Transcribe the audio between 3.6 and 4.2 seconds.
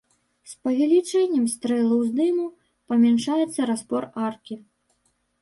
распор